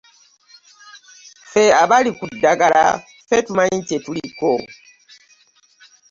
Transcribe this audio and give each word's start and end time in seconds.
Ffe 1.43 1.63
abali 1.81 2.11
ku 2.17 2.25
ddagala 2.31 2.83
ffe 3.25 3.37
tumanyi 3.45 3.79
kye 3.87 3.97
tuliko. 4.03 4.51